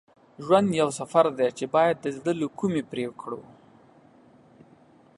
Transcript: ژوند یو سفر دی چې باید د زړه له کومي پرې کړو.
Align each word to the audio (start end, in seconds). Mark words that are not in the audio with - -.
ژوند 0.45 0.67
یو 0.81 0.89
سفر 0.99 1.25
دی 1.37 1.49
چې 1.57 1.65
باید 1.75 1.95
د 2.01 2.05
زړه 2.17 2.31
له 2.39 2.47
کومي 2.59 2.83
پرې 2.91 3.05
کړو. 3.21 3.41